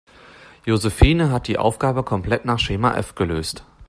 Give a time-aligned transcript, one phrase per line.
[0.65, 3.63] Josephine hat die Aufgabe komplett nach Schema F gelöst.